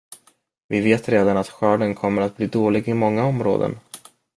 [0.67, 3.75] Vi vet redan att skörden kommer att bli dålig i många områden.